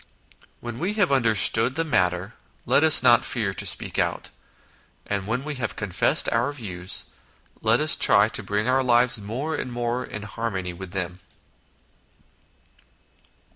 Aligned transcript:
When 0.61 0.79
we 0.79 0.93
have 0.93 1.11
understood 1.11 1.75
the 1.75 1.83
matter, 1.85 2.33
let 2.65 2.83
us 2.83 3.03
not 3.03 3.23
fear 3.23 3.53
to 3.53 3.65
speak 3.67 3.99
out; 3.99 4.31
and 5.05 5.27
when 5.27 5.43
we 5.43 5.53
have 5.61 5.75
confessed 5.75 6.27
our 6.31 6.51
views, 6.51 7.05
let 7.61 7.79
us 7.79 7.95
try 7.95 8.27
to 8.27 8.41
bring 8.41 8.67
our 8.67 8.81
lives 8.81 9.21
more 9.21 9.53
and 9.53 9.71
more 9.71 10.03
in 10.03 10.23
harmony 10.23 10.73
with 10.73 10.89
them. 10.89 11.19